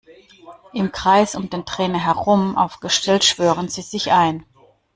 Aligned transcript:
Im 0.73 0.91
Kreis 0.91 1.35
um 1.35 1.51
den 1.51 1.63
Trainer 1.63 1.99
herum 1.99 2.57
aufgestellt 2.57 3.23
schwören 3.23 3.69
sie 3.69 3.83
sich 3.83 4.11
ein. 4.11 4.43